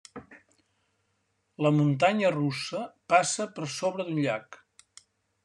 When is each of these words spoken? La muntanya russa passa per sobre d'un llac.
La 1.65 1.71
muntanya 1.81 2.31
russa 2.37 2.81
passa 3.15 3.49
per 3.59 3.71
sobre 3.77 4.09
d'un 4.09 4.25
llac. 4.27 4.61